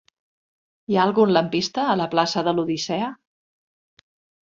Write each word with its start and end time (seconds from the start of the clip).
Hi 0.91 0.97
ha 0.97 1.03
algun 1.09 1.35
lampista 1.37 1.85
a 1.91 1.99
la 2.03 2.09
plaça 2.17 2.47
de 2.51 2.57
l'Odissea? 2.57 3.15